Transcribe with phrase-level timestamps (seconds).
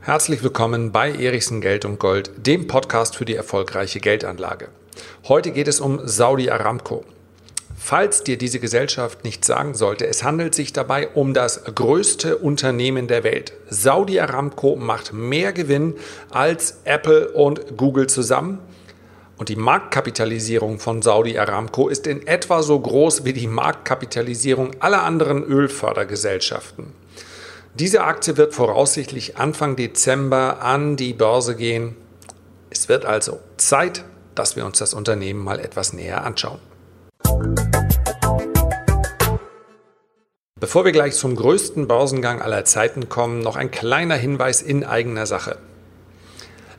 [0.00, 4.68] Herzlich willkommen bei Erichsen Geld und Gold, dem Podcast für die erfolgreiche Geldanlage.
[5.26, 7.04] Heute geht es um Saudi Aramco.
[7.74, 13.08] Falls dir diese Gesellschaft nicht sagen sollte, es handelt sich dabei um das größte Unternehmen
[13.08, 13.54] der Welt.
[13.70, 15.94] Saudi Aramco macht mehr Gewinn
[16.30, 18.58] als Apple und Google zusammen.
[19.36, 25.02] Und die Marktkapitalisierung von Saudi Aramco ist in etwa so groß wie die Marktkapitalisierung aller
[25.02, 26.92] anderen Ölfördergesellschaften.
[27.74, 31.96] Diese Aktie wird voraussichtlich Anfang Dezember an die Börse gehen.
[32.70, 34.04] Es wird also Zeit,
[34.36, 36.60] dass wir uns das Unternehmen mal etwas näher anschauen.
[40.60, 45.26] Bevor wir gleich zum größten Börsengang aller Zeiten kommen, noch ein kleiner Hinweis in eigener
[45.26, 45.58] Sache.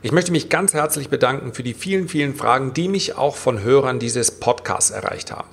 [0.06, 3.64] Ich möchte mich ganz herzlich bedanken für die vielen, vielen Fragen, die mich auch von
[3.64, 5.48] Hörern dieses Podcasts erreicht haben.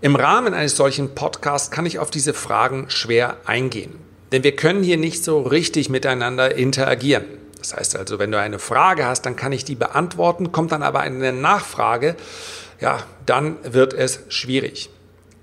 [0.00, 3.92] Im Rahmen eines solchen Podcasts kann ich auf diese Fragen schwer eingehen.
[4.32, 7.26] Denn wir können hier nicht so richtig miteinander interagieren.
[7.58, 10.82] Das heißt also, wenn du eine Frage hast, dann kann ich die beantworten, kommt dann
[10.82, 12.16] aber eine Nachfrage,
[12.80, 14.88] ja, dann wird es schwierig.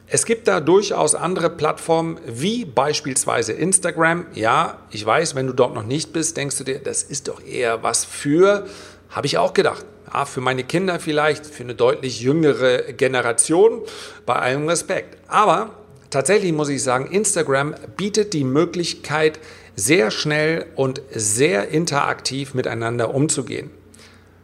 [0.07, 4.27] Es gibt da durchaus andere Plattformen wie beispielsweise Instagram.
[4.35, 7.43] Ja, ich weiß, wenn du dort noch nicht bist, denkst du dir, das ist doch
[7.43, 8.67] eher was für,
[9.09, 9.83] habe ich auch gedacht.
[10.13, 13.81] Ja, für meine Kinder vielleicht, für eine deutlich jüngere Generation,
[14.27, 15.17] bei allem Respekt.
[15.27, 15.71] Aber
[16.11, 19.39] tatsächlich muss ich sagen, Instagram bietet die Möglichkeit,
[19.75, 23.71] sehr schnell und sehr interaktiv miteinander umzugehen.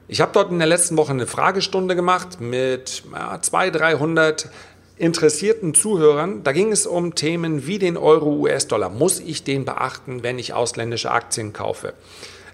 [0.07, 4.49] Ich habe dort in der letzten Woche eine Fragestunde gemacht mit ja, 200, 300
[5.01, 6.43] interessierten Zuhörern.
[6.43, 8.89] Da ging es um Themen wie den Euro-US-Dollar.
[8.89, 11.93] Muss ich den beachten, wenn ich ausländische Aktien kaufe?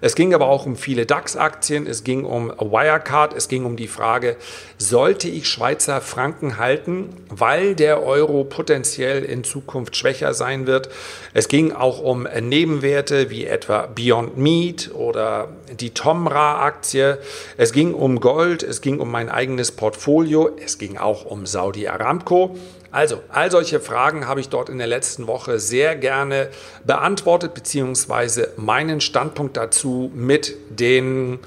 [0.02, 3.88] Es ging aber auch um viele DAX-Aktien, es ging um Wirecard, es ging um die
[3.88, 4.38] Frage,
[4.78, 10.90] sollte ich Schweizer Franken halten, weil der Euro potenziell in Zukunft schwächer sein wird.
[11.34, 17.18] Es ging auch um Nebenwerte wie etwa Beyond Meat oder die Tomra-Aktie.
[17.58, 21.88] Es ging um Gold, es ging um mein eigenes Portfolio, es ging auch um Saudi
[21.88, 22.56] Aramco.
[22.92, 26.50] Also, all solche Fragen habe ich dort in der letzten Woche sehr gerne
[26.86, 31.40] beantwortet, beziehungsweise meinen Standpunkt dazu mit den,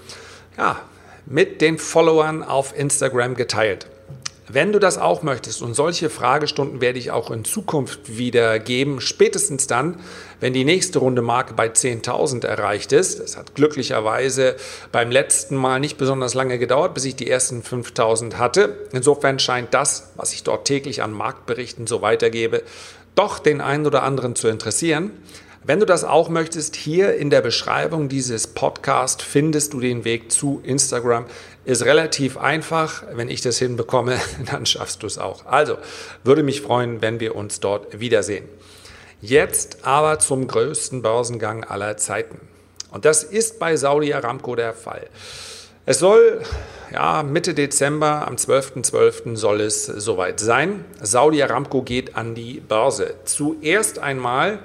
[0.58, 0.80] ja,
[1.26, 3.86] mit den Followern auf Instagram geteilt.
[4.52, 9.00] Wenn du das auch möchtest, und solche Fragestunden werde ich auch in Zukunft wieder geben,
[9.00, 10.00] spätestens dann,
[10.40, 13.20] wenn die nächste Runde Marke bei 10.000 erreicht ist.
[13.20, 14.56] Das hat glücklicherweise
[14.90, 18.76] beim letzten Mal nicht besonders lange gedauert, bis ich die ersten 5.000 hatte.
[18.92, 22.64] Insofern scheint das, was ich dort täglich an Marktberichten so weitergebe,
[23.14, 25.12] doch den einen oder anderen zu interessieren.
[25.62, 30.32] Wenn du das auch möchtest, hier in der Beschreibung dieses Podcasts findest du den Weg
[30.32, 31.26] zu Instagram.
[31.66, 33.04] Ist relativ einfach.
[33.12, 34.18] Wenn ich das hinbekomme,
[34.50, 35.44] dann schaffst du es auch.
[35.44, 35.76] Also,
[36.24, 38.48] würde mich freuen, wenn wir uns dort wiedersehen.
[39.20, 42.40] Jetzt aber zum größten Börsengang aller Zeiten.
[42.90, 45.08] Und das ist bei Saudi Aramco der Fall.
[45.86, 46.42] Es soll
[46.92, 48.90] ja, Mitte Dezember, am 12.12.
[48.90, 49.36] .12.
[49.36, 50.84] soll es soweit sein.
[51.00, 53.14] Saudi Aramco geht an die Börse.
[53.24, 54.58] Zuerst einmal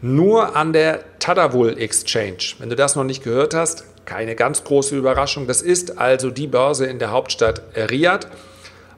[0.00, 2.54] nur an der Tadawul Exchange.
[2.58, 5.46] Wenn du das noch nicht gehört hast, keine ganz große Überraschung.
[5.46, 8.26] Das ist also die Börse in der Hauptstadt Riyadh.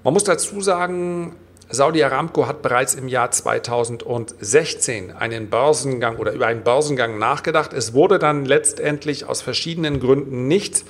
[0.04, 1.34] Man muss dazu sagen,
[1.68, 7.72] Saudi Aramco hat bereits im Jahr 2016 einen Börsengang oder über einen Börsengang nachgedacht.
[7.72, 10.84] Es wurde dann letztendlich aus verschiedenen Gründen nichts.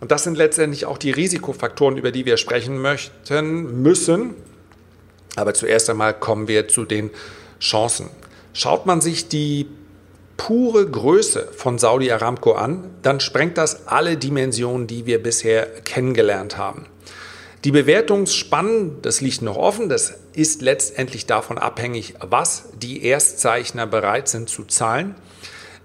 [0.00, 4.34] Und das sind letztendlich auch die Risikofaktoren, über die wir sprechen möchten, müssen.
[5.36, 7.10] Aber zuerst einmal kommen wir zu den
[7.60, 8.10] Chancen.
[8.52, 9.66] Schaut man sich die
[10.36, 16.58] pure Größe von Saudi Aramco an, dann sprengt das alle Dimensionen, die wir bisher kennengelernt
[16.58, 16.86] haben.
[17.64, 24.28] Die Bewertungsspannen, das liegt noch offen, das ist letztendlich davon abhängig, was die Erstzeichner bereit
[24.28, 25.14] sind zu zahlen.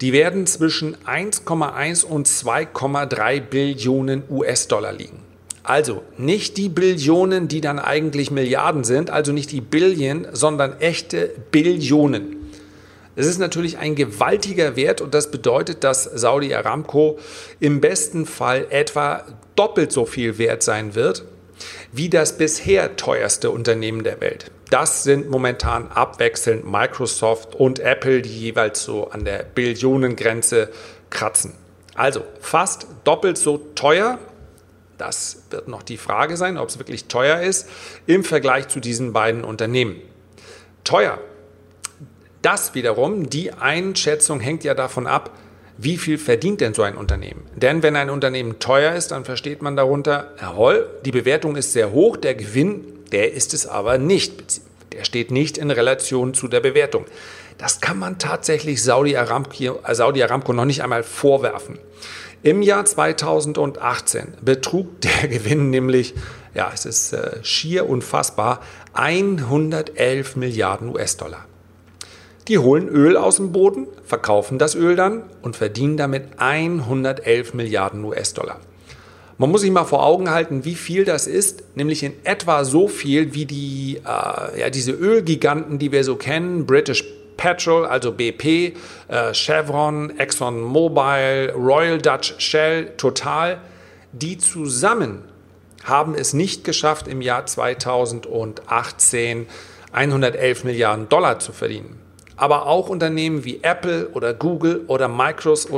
[0.02, 5.20] Die werden zwischen 1,1 und 2,3 Billionen US-Dollar liegen.
[5.64, 11.30] Also nicht die Billionen, die dann eigentlich Milliarden sind, also nicht die Billion, sondern echte
[11.52, 12.38] Billionen.
[13.18, 17.19] Es ist natürlich ein gewaltiger Wert und das bedeutet, dass Saudi Aramco
[17.60, 19.25] im besten Fall etwa
[19.57, 21.25] doppelt so viel wert sein wird
[21.91, 24.51] wie das bisher teuerste Unternehmen der Welt.
[24.69, 30.69] Das sind momentan abwechselnd Microsoft und Apple, die jeweils so an der Billionengrenze
[31.09, 31.53] kratzen.
[31.95, 34.19] Also fast doppelt so teuer.
[34.97, 37.67] Das wird noch die Frage sein, ob es wirklich teuer ist
[38.06, 39.95] im Vergleich zu diesen beiden Unternehmen.
[40.83, 41.19] Teuer.
[42.41, 45.31] Das wiederum, die Einschätzung hängt ja davon ab,
[45.81, 47.46] wie viel verdient denn so ein Unternehmen?
[47.56, 51.94] Denn wenn ein Unternehmen teuer ist, dann versteht man darunter, jawohl, die Bewertung ist sehr
[51.94, 52.84] hoch, der Gewinn,
[53.14, 54.60] der ist es aber nicht.
[54.92, 57.06] Der steht nicht in Relation zu der Bewertung.
[57.58, 61.80] das kann man tatsächlich Saudi Aramco, äh, Saudi Aramco noch nicht einmal vorwerfen.
[62.44, 66.14] Im Jahr 2018 betrug der Gewinn nämlich,
[66.54, 68.62] ja, es ist äh, schier unfassbar,
[68.94, 71.46] 111 Milliarden US-Dollar.
[72.50, 78.04] Die holen Öl aus dem Boden, verkaufen das Öl dann und verdienen damit 111 Milliarden
[78.04, 78.60] US-Dollar.
[79.38, 82.88] Man muss sich mal vor Augen halten, wie viel das ist, nämlich in etwa so
[82.88, 87.04] viel wie die, äh, ja, diese Ölgiganten, die wir so kennen, British
[87.38, 88.74] Petrol, also BP,
[89.10, 93.60] äh, Chevron, ExxonMobil, Royal Dutch Shell, Total,
[94.12, 95.22] die zusammen
[95.84, 99.45] haben es nicht geschafft, im Jahr 2018
[99.92, 102.08] 111 Milliarden Dollar zu verdienen
[102.39, 105.74] aber auch Unternehmen wie Apple oder Google oder Microsoft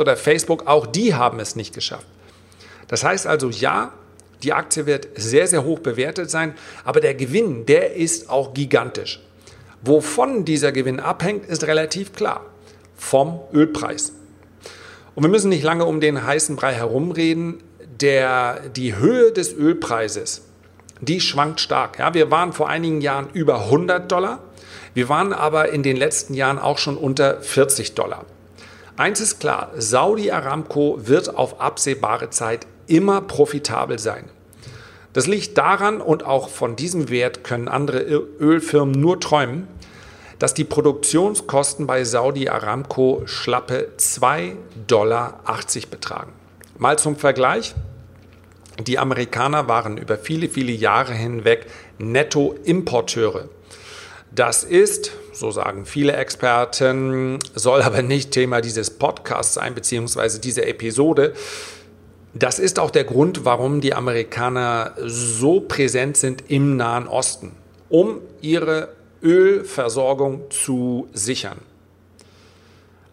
[0.00, 2.06] oder Facebook, auch die haben es nicht geschafft.
[2.88, 3.92] Das heißt also, ja,
[4.42, 6.54] die Aktie wird sehr, sehr hoch bewertet sein,
[6.84, 9.20] aber der Gewinn, der ist auch gigantisch.
[9.82, 12.40] Wovon dieser Gewinn abhängt, ist relativ klar.
[12.96, 14.12] Vom Ölpreis.
[15.14, 17.62] Und wir müssen nicht lange um den heißen Brei herumreden.
[18.00, 20.42] Der, die Höhe des Ölpreises,
[21.02, 21.98] die schwankt stark.
[21.98, 24.40] Ja, wir waren vor einigen Jahren über 100 Dollar.
[24.94, 28.24] Wir waren aber in den letzten Jahren auch schon unter 40 Dollar.
[28.96, 34.30] Eins ist klar, Saudi Aramco wird auf absehbare Zeit immer profitabel sein.
[35.12, 39.66] Das liegt daran und auch von diesem Wert können andere Ölfirmen nur träumen,
[40.38, 44.54] dass die Produktionskosten bei Saudi Aramco schlappe 2,80
[44.86, 45.40] Dollar
[45.90, 46.32] betragen.
[46.78, 47.74] Mal zum Vergleich.
[48.86, 51.66] Die Amerikaner waren über viele, viele Jahre hinweg
[51.98, 53.48] Nettoimporteure.
[54.34, 60.66] Das ist, so sagen viele Experten, soll aber nicht Thema dieses Podcasts sein, beziehungsweise dieser
[60.66, 61.34] Episode.
[62.32, 67.52] Das ist auch der Grund, warum die Amerikaner so präsent sind im Nahen Osten,
[67.88, 68.88] um ihre
[69.22, 71.58] Ölversorgung zu sichern.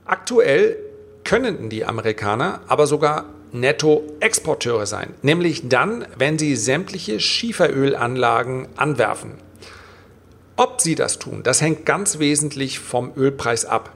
[0.06, 0.78] Aktuell
[1.24, 9.51] können die Amerikaner aber sogar Nettoexporteure sein, nämlich dann, wenn sie sämtliche Schieferölanlagen anwerfen.
[10.56, 13.94] Ob sie das tun, das hängt ganz wesentlich vom Ölpreis ab.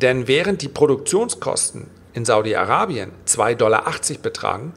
[0.00, 3.84] Denn während die Produktionskosten in Saudi-Arabien 2,80 Dollar
[4.22, 4.74] betragen,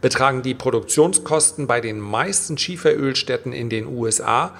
[0.00, 4.54] betragen die Produktionskosten bei den meisten Schieferölstädten in den USA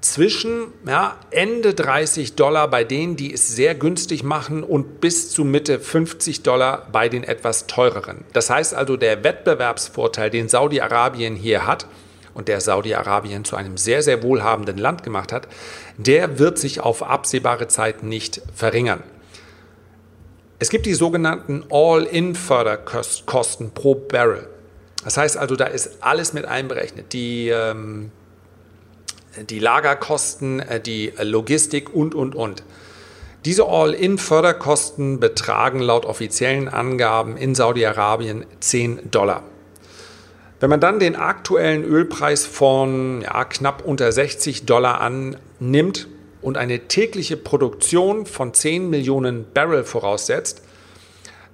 [0.00, 5.44] zwischen ja, Ende 30 Dollar bei denen, die es sehr günstig machen und bis zu
[5.44, 8.24] Mitte 50 Dollar bei den etwas teureren.
[8.32, 11.86] Das heißt also, der Wettbewerbsvorteil, den Saudi-Arabien hier hat,
[12.34, 15.48] und der Saudi-Arabien zu einem sehr, sehr wohlhabenden Land gemacht hat,
[15.96, 19.02] der wird sich auf absehbare Zeit nicht verringern.
[20.58, 24.46] Es gibt die sogenannten All-in-Förderkosten pro Barrel.
[25.04, 27.14] Das heißt also, da ist alles mit einberechnet.
[27.14, 28.12] Die, ähm,
[29.48, 32.62] die Lagerkosten, äh, die Logistik und, und, und.
[33.46, 39.42] Diese All-in-Förderkosten betragen laut offiziellen Angaben in Saudi-Arabien 10 Dollar.
[40.60, 46.06] Wenn man dann den aktuellen Ölpreis von ja, knapp unter 60 Dollar annimmt
[46.42, 50.62] und eine tägliche Produktion von 10 Millionen Barrel voraussetzt,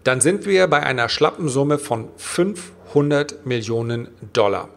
[0.02, 4.68] dann sind wir bei einer schlappen Summe von 500 Millionen Dollar.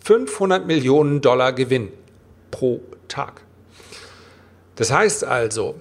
[0.00, 1.88] 500 Millionen Dollar Gewinn
[2.50, 3.40] pro Tag.
[4.76, 5.74] Das heißt also,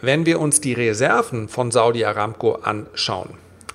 [0.00, 3.30] wenn wir uns die Reserven von Saudi Aramco anschauen,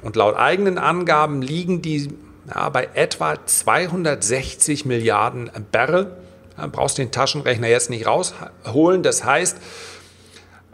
[0.05, 2.09] und laut eigenen Angaben liegen die
[2.53, 6.15] ja, bei etwa 260 Milliarden Barrel.
[6.57, 9.03] Ja, brauchst den Taschenrechner jetzt nicht rausholen.
[9.03, 9.57] Das heißt,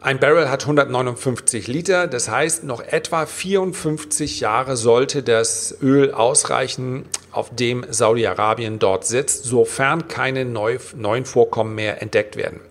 [0.03, 7.05] ein Barrel hat 159 Liter, das heißt, noch etwa 54 Jahre sollte das Öl ausreichen,
[7.31, 12.61] auf dem Saudi-Arabien dort sitzt, sofern keine neuen Vorkommen mehr entdeckt werden.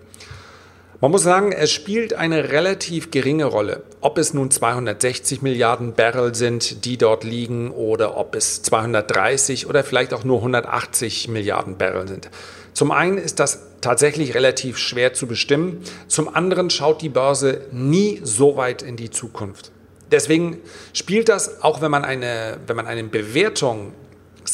[1.03, 6.35] Man muss sagen, es spielt eine relativ geringe Rolle, ob es nun 260 Milliarden Barrel
[6.35, 12.07] sind, die dort liegen, oder ob es 230 oder vielleicht auch nur 180 Milliarden Barrel
[12.07, 12.29] sind.
[12.75, 18.21] Zum einen ist das tatsächlich relativ schwer zu bestimmen, zum anderen schaut die Börse nie
[18.23, 19.73] so weit in die Zukunft.
[20.13, 20.59] Deswegen
[20.93, 23.95] spielt das, auch wenn man eine, wenn man eine Bewertung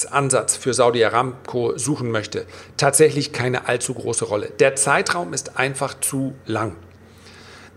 [0.04, 2.44] Ansatz für Saudi Aramco suchen möchte,
[2.76, 4.50] tatsächlich keine allzu große Rolle.
[4.58, 6.76] Der Zeitraum ist einfach zu lang.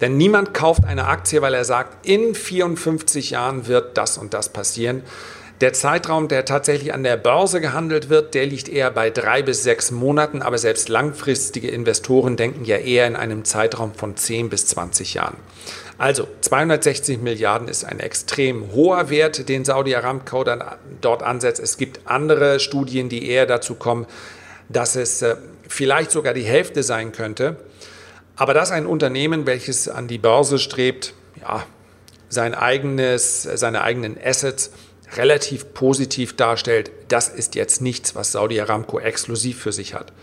[0.02, 4.50] Denn niemand kauft eine Aktie, weil er sagt, in 54 Jahren wird das und das
[4.50, 5.04] passieren.
[5.62, 9.62] Der Zeitraum, der tatsächlich an der Börse gehandelt wird, der liegt eher bei drei bis
[9.64, 14.68] sechs Monaten, aber selbst langfristige Investoren denken ja eher in einem Zeitraum von 10 bis
[14.68, 15.36] 20 Jahren.
[16.00, 20.64] Also 260 Milliarden ist ein extrem hoher Wert, den Saudi Aramco dann
[21.02, 21.60] dort ansetzt.
[21.60, 24.08] Es gibt andere Studien, die eher dazu kommen,
[24.70, 25.36] dass es äh,
[25.68, 27.58] vielleicht sogar die Hälfte sein könnte.
[28.38, 31.66] Aber dass ein Unternehmen, welches an die Börse strebt, ja,
[32.30, 34.72] sein eigenes, seine eigenen Assets
[35.18, 40.14] relativ positiv darstellt, das ist jetzt nichts, was Saudi Aramco exklusiv für sich hat.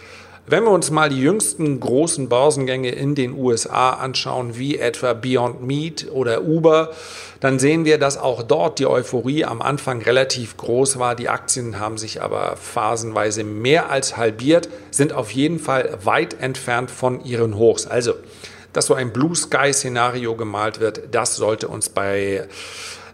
[0.49, 5.63] Wenn wir uns mal die jüngsten großen Börsengänge in den USA anschauen, wie etwa Beyond
[5.67, 6.93] Meat oder Uber,
[7.41, 11.17] dann sehen wir, dass auch dort die Euphorie am Anfang relativ groß war.
[11.17, 16.93] Die Aktien haben sich aber phasenweise mehr als halbiert, sind auf jeden Fall weit entfernt
[16.93, 17.89] von ihren Hochs.
[17.89, 18.15] Also,
[18.73, 22.47] dass so ein Blue Sky Szenario gemalt wird, das sollte uns bei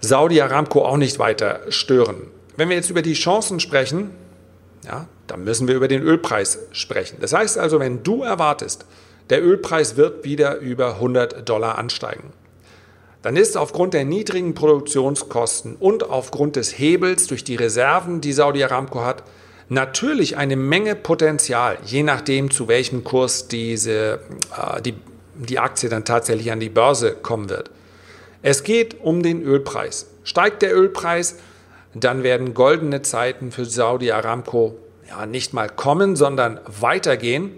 [0.03, 2.27] Saudi Aramco auch nicht weiter stören.
[2.59, 4.11] Wenn wir jetzt über die Chancen sprechen,
[4.85, 7.19] ja, dann müssen wir über den Ölpreis sprechen.
[7.21, 8.85] Das heißt also, wenn du erwartest,
[9.31, 12.33] der Ölpreis wird wieder über 100 Dollar ansteigen,
[13.23, 18.65] dann ist aufgrund der niedrigen Produktionskosten und aufgrund des Hebels durch die Reserven, die Saudi
[18.65, 19.23] Aramco hat,
[19.69, 24.19] natürlich eine Menge Potenzial, je nachdem, zu welchem Kurs diese,
[24.57, 24.95] äh, die,
[25.37, 27.71] die Aktie dann tatsächlich an die Börse kommen wird.
[28.43, 30.07] Es geht um den Ölpreis.
[30.25, 31.37] Steigt der Ölpreis,
[31.95, 34.77] dann werden goldene Zeiten für Saudi Aramco
[35.09, 37.53] ja, nicht mal kommen, sondern weitergehen.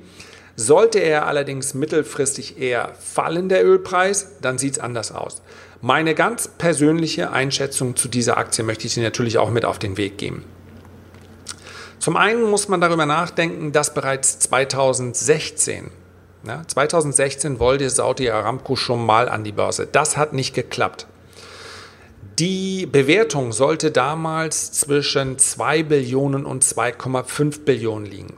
[0.57, 5.43] Sollte er allerdings mittelfristig eher fallen, der Ölpreis, dann sieht es anders aus.
[5.81, 9.97] Meine ganz persönliche Einschätzung zu dieser Aktie möchte ich Ihnen natürlich auch mit auf den
[9.97, 10.45] Weg geben.
[11.99, 15.91] Zum einen muss man darüber nachdenken, dass bereits 2016,
[16.47, 19.89] ja, 2016 wollte Saudi Aramco schon mal an die Börse.
[19.91, 21.07] Das hat nicht geklappt.
[22.39, 28.35] Die Bewertung sollte damals zwischen 2 Billionen und 2,5 Billionen liegen.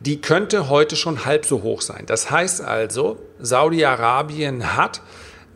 [0.00, 2.02] Die könnte heute schon halb so hoch sein.
[2.06, 5.02] Das heißt also, Saudi-Arabien hat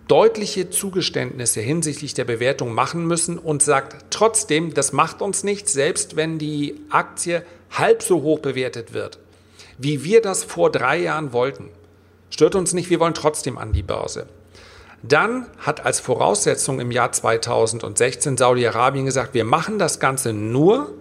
[0.07, 6.15] deutliche Zugeständnisse hinsichtlich der Bewertung machen müssen und sagt trotzdem, das macht uns nichts, selbst
[6.15, 9.19] wenn die Aktie halb so hoch bewertet wird,
[9.79, 11.69] wie wir das vor drei Jahren wollten.
[12.31, 14.29] Stört uns nicht, wir wollen trotzdem an die Börse.
[15.03, 20.95] Dann hat als Voraussetzung im Jahr 2016 Saudi-Arabien gesagt, wir machen das Ganze nur,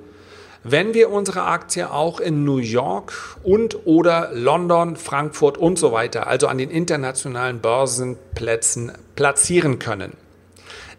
[0.63, 6.27] wenn wir unsere Aktie auch in New York und oder London, Frankfurt und so weiter,
[6.27, 10.13] also an den internationalen Börsenplätzen platzieren können.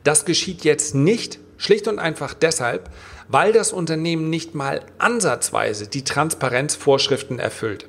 [0.04, 2.90] Das geschieht jetzt nicht, schlicht und einfach deshalb,
[3.28, 7.88] weil das Unternehmen nicht mal ansatzweise die Transparenzvorschriften erfüllt.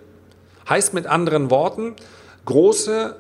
[0.70, 1.96] Heißt mit anderen Worten,
[2.46, 3.16] große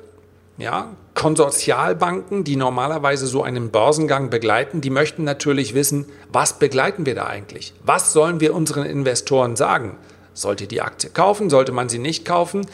[0.57, 7.15] ja, Konsortialbanken, die normalerweise so einen Börsengang begleiten, die möchten natürlich wissen, was begleiten wir
[7.15, 7.73] da eigentlich?
[7.83, 9.97] Was sollen wir unseren Investoren sagen?
[10.33, 11.49] Sollte die Aktie kaufen?
[11.49, 12.67] Sollte man sie nicht kaufen?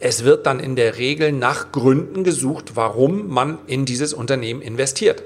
[0.00, 5.22] Es wird dann in der Regel nach Gründen gesucht, warum man in dieses Unternehmen investiert.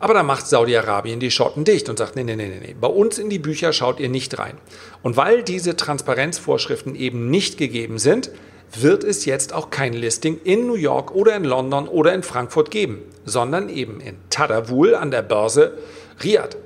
[0.00, 3.18] Aber da macht Saudi-Arabien die Schotten dicht und sagt, nee, nee, nee, nee, bei uns
[3.18, 4.54] in die Bücher schaut ihr nicht rein.
[5.02, 8.30] Und weil diese Transparenzvorschriften eben nicht gegeben sind,
[8.74, 12.70] wird es jetzt auch kein Listing in New York oder in London oder in Frankfurt
[12.70, 15.78] geben, sondern eben in Tadawul an der Börse
[16.22, 16.56] Riyadh.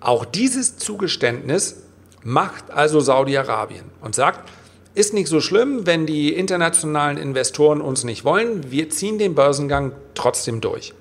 [0.00, 1.82] Auch dieses Zugeständnis
[2.22, 4.48] macht also Saudi-Arabien und sagt,
[4.94, 9.92] ist nicht so schlimm, wenn die internationalen Investoren uns nicht wollen, wir ziehen den Börsengang
[10.14, 10.92] trotzdem durch.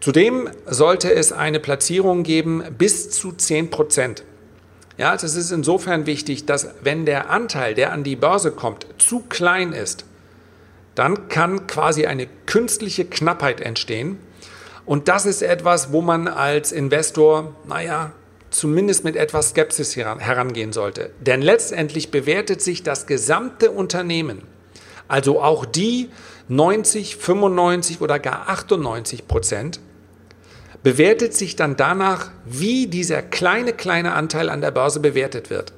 [0.00, 4.24] Zudem sollte es eine Platzierung geben bis zu 10 Prozent.
[5.00, 9.20] Ja, das ist insofern wichtig, dass wenn der Anteil, der an die Börse kommt, zu
[9.20, 10.04] klein ist,
[10.94, 14.18] dann kann quasi eine künstliche Knappheit entstehen.
[14.84, 18.12] Und das ist etwas, wo man als Investor, naja,
[18.50, 21.12] zumindest mit etwas Skepsis herangehen sollte.
[21.18, 24.42] Denn letztendlich bewertet sich das gesamte Unternehmen,
[25.08, 26.10] also auch die
[26.48, 29.80] 90, 95 oder gar 98 Prozent,
[30.82, 35.72] bewertet sich dann danach, wie dieser kleine, kleine Anteil an der Börse bewertet wird.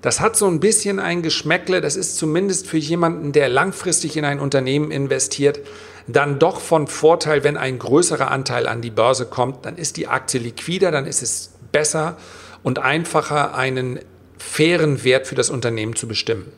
[0.00, 4.24] Das hat so ein bisschen ein Geschmäckle, das ist zumindest für jemanden, der langfristig in
[4.24, 5.60] ein Unternehmen investiert,
[6.08, 10.08] dann doch von Vorteil, wenn ein größerer Anteil an die Börse kommt, dann ist die
[10.08, 12.16] Aktie liquider, dann ist es besser
[12.64, 14.00] und einfacher, einen
[14.38, 16.50] fairen Wert für das Unternehmen zu bestimmen.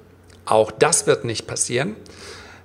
[0.47, 1.97] Auch das wird nicht passieren,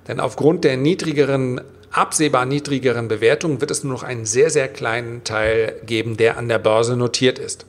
[0.08, 1.60] denn aufgrund der niedrigeren
[1.90, 6.48] absehbar niedrigeren Bewertung wird es nur noch einen sehr, sehr kleinen Teil geben, der an
[6.48, 7.66] der Börse notiert ist.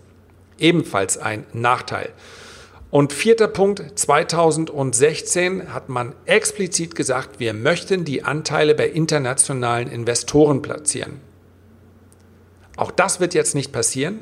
[0.60, 2.10] Ebenfalls ein Nachteil.
[2.92, 10.62] Und vierter Punkt, 2016 hat man explizit gesagt, wir möchten die Anteile bei internationalen Investoren
[10.62, 11.22] platzieren.
[12.76, 14.20] Auch das wird jetzt nicht passieren,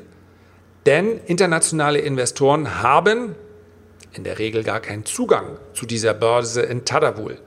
[0.86, 3.34] denn internationale Investoren haben
[4.12, 7.38] in der Regel gar keinen Zugang zu dieser Börse in Tadawul.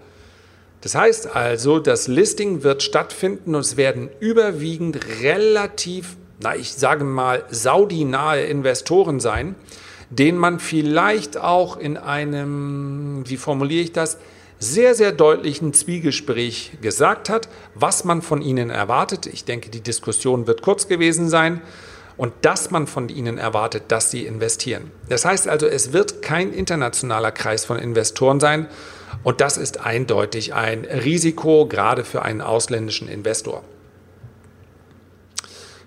[0.83, 7.05] Das heißt also, das Listing wird stattfinden und es werden überwiegend relativ, na ich sage
[7.05, 9.55] mal, Saudi-nahe Investoren sein,
[10.09, 14.17] denen man vielleicht auch in einem, wie formuliere ich das,
[14.59, 19.25] sehr, sehr deutlichen Zwiegespräch gesagt hat, was man von ihnen erwartet.
[19.25, 21.61] Ich denke, die Diskussion wird kurz gewesen sein
[22.17, 24.91] und dass man von ihnen erwartet, dass sie investieren.
[25.09, 28.67] Das heißt also, es wird kein internationaler Kreis von Investoren sein
[29.23, 33.63] und das ist eindeutig ein Risiko, gerade für einen ausländischen Investor.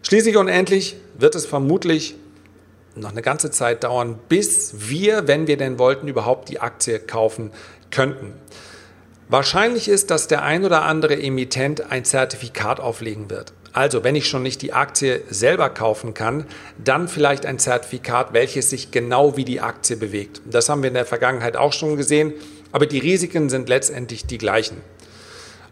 [0.02, 2.14] Schließlich und endlich wird es vermutlich
[2.95, 7.50] noch eine ganze Zeit dauern, bis wir, wenn wir denn wollten, überhaupt die Aktie kaufen
[7.90, 8.33] könnten.
[9.28, 13.52] Wahrscheinlich ist, dass der ein oder andere Emittent ein Zertifikat auflegen wird.
[13.73, 16.47] Also, wenn ich schon nicht die Aktie selber kaufen kann,
[16.83, 20.40] dann vielleicht ein Zertifikat, welches sich genau wie die Aktie bewegt.
[20.47, 22.35] Das haben wir in der Vergangenheit auch schon gesehen,
[22.71, 24.80] aber die Risiken sind letztendlich die gleichen.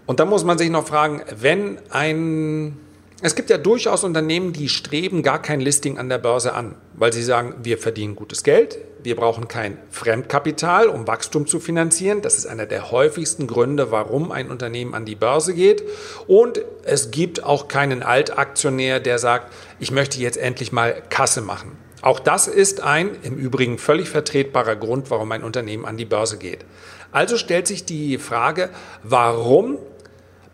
[0.04, 2.76] Und dann muss man sich noch fragen, wenn ein
[3.24, 7.10] es gibt ja durchaus Unternehmen, die streben gar kein Listing an der Börse an, weil
[7.10, 12.20] sie sagen, wir verdienen gutes Geld, wir brauchen kein Fremdkapital, um Wachstum zu finanzieren.
[12.20, 15.82] Das ist einer der häufigsten Gründe, warum ein Unternehmen an die Börse geht.
[16.26, 21.78] Und es gibt auch keinen Altaktionär, der sagt, ich möchte jetzt endlich mal Kasse machen.
[22.02, 26.36] Auch das ist ein im Übrigen völlig vertretbarer Grund, warum ein Unternehmen an die Börse
[26.36, 26.66] geht.
[27.10, 28.68] Also stellt sich die Frage,
[29.02, 29.78] warum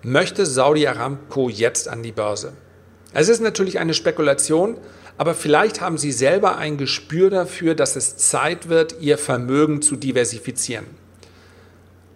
[0.02, 2.52] möchte Saudi Aramco jetzt an die Börse?
[3.12, 4.76] Es ist natürlich eine Spekulation,
[5.18, 9.96] aber vielleicht haben Sie selber ein Gespür dafür, dass es Zeit wird, Ihr Vermögen zu
[9.96, 10.86] diversifizieren.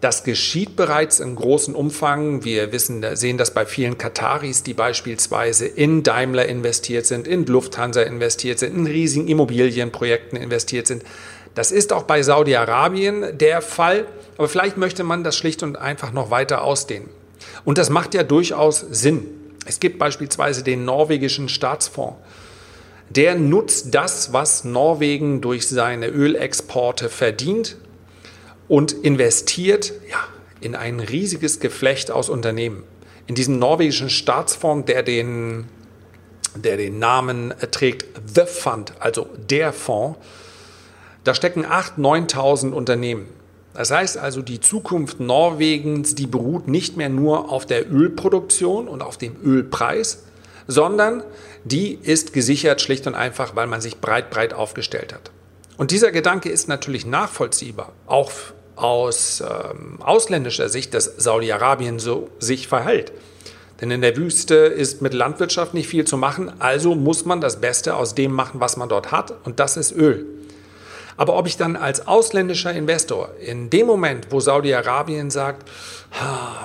[0.05, 2.45] Das geschieht bereits in großem Umfang.
[2.45, 8.03] Wir wissen, sehen das bei vielen Kataris, die beispielsweise in Daimler investiert sind, in Lufthansa
[8.03, 11.03] investiert sind, in riesigen Immobilienprojekten investiert sind.
[11.55, 16.13] Das ist auch bei Saudi-Arabien der Fall, aber vielleicht möchte man das schlicht und einfach
[16.13, 17.09] noch weiter ausdehnen.
[17.65, 19.27] Und das macht ja durchaus Sinn.
[19.67, 22.17] Es gibt beispielsweise den norwegischen Staatsfonds.
[23.11, 27.77] Der nutzt das, was Norwegen durch seine Ölexporte verdient
[28.69, 30.19] und investiert ja,
[30.61, 32.85] in ein riesiges Geflecht aus Unternehmen.
[33.27, 35.67] In diesem norwegischen Staatsfonds, der den,
[36.55, 40.19] der den Namen trägt The Fund, also der Fonds,
[41.25, 41.99] da stecken 8.000,
[42.33, 43.29] 9.000 Unternehmen.
[43.75, 49.03] Das heißt also, die Zukunft Norwegens, die beruht nicht mehr nur auf der Ölproduktion und
[49.03, 50.23] auf dem Ölpreis,
[50.69, 51.25] sondern
[51.65, 55.31] die ist gesichert schlicht und einfach, weil man sich breit, breit aufgestellt hat.
[55.77, 58.31] Und dieser Gedanke ist natürlich nachvollziehbar, auch
[58.77, 63.13] aus ähm, ausländischer Sicht, dass Saudi-Arabien so sich verhält.
[63.81, 67.61] Denn in der Wüste ist mit Landwirtschaft nicht viel zu machen, also muss man das
[67.61, 70.27] Beste aus dem machen, was man dort hat, und das ist Öl.
[71.17, 75.69] Aber ob ich dann als ausländischer Investor in dem Moment, wo Saudi-Arabien sagt,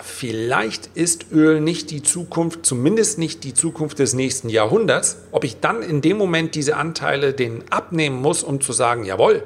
[0.04, 5.60] vielleicht ist Öl nicht die Zukunft, zumindest nicht die Zukunft des nächsten Jahrhunderts, ob ich
[5.60, 9.44] dann in dem Moment diese Anteile denen abnehmen muss, um zu sagen, jawohl,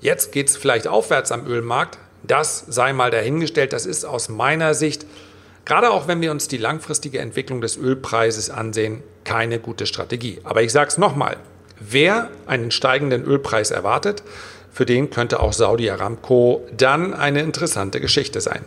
[0.00, 4.74] jetzt geht es vielleicht aufwärts am Ölmarkt, das sei mal dahingestellt, das ist aus meiner
[4.74, 5.06] Sicht,
[5.64, 10.40] gerade auch wenn wir uns die langfristige Entwicklung des Ölpreises ansehen, keine gute Strategie.
[10.44, 11.36] Aber ich sage es nochmal,
[11.78, 14.22] Wer einen steigenden Ölpreis erwartet,
[14.72, 18.62] für den könnte auch Saudi Aramco dann eine interessante Geschichte sein.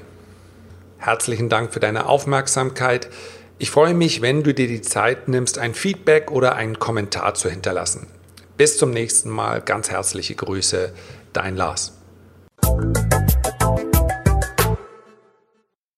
[0.97, 3.09] Herzlichen Dank für deine Aufmerksamkeit.
[3.57, 7.49] Ich freue mich, wenn du dir die Zeit nimmst, ein Feedback oder einen Kommentar zu
[7.49, 8.07] hinterlassen.
[8.57, 9.61] Bis zum nächsten Mal.
[9.61, 10.93] Ganz herzliche Grüße,
[11.33, 11.93] dein Lars.